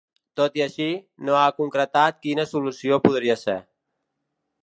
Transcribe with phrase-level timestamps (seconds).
[0.39, 0.87] Tot i així,
[1.27, 3.59] no ha concretat quina solució podria ser.